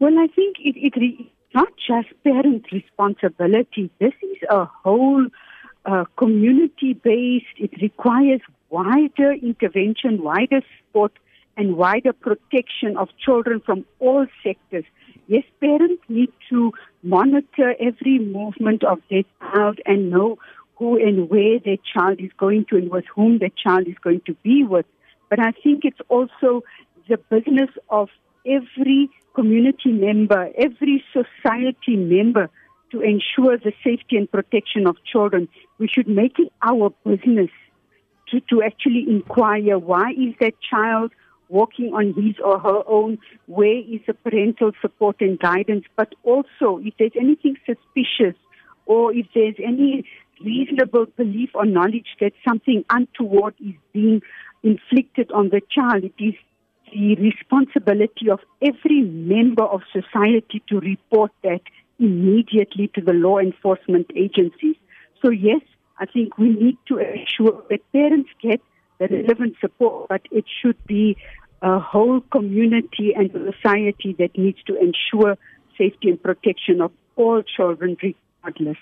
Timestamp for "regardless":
78.02-78.78